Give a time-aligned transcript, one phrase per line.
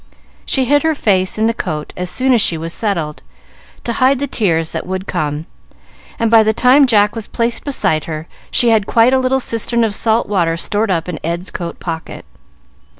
[0.47, 3.21] She hid her face in the coat as soon as she was settled,
[3.83, 5.45] to hide the tears that would come,
[6.17, 9.83] and by the time Jack was placed beside her, she had quite a little cistern
[9.83, 12.25] of salt water stored up in Ed's coat pocket.